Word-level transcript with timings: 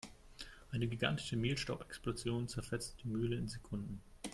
Eine 0.71 0.87
gigantische 0.87 1.35
Mehlstaubexplosion 1.37 2.47
zerfetzte 2.47 2.97
die 3.03 3.07
Mühle 3.09 3.35
in 3.35 3.47
Sekunden. 3.47 4.01